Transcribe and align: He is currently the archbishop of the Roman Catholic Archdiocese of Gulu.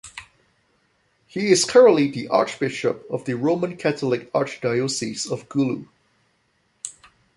He 1.27 1.51
is 1.51 1.63
currently 1.63 2.09
the 2.09 2.29
archbishop 2.29 3.05
of 3.11 3.25
the 3.25 3.35
Roman 3.35 3.77
Catholic 3.77 4.33
Archdiocese 4.33 5.31
of 5.31 5.47
Gulu. 5.47 5.85